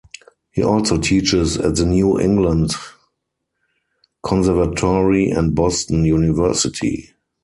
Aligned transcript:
He 0.49 0.63
also 0.63 0.97
teaches 0.97 1.57
at 1.57 1.75
the 1.75 1.85
New 1.85 2.19
England 2.19 2.71
Conservatory 4.23 5.29
and 5.29 5.53
Boston 5.53 6.05
University. 6.05 7.13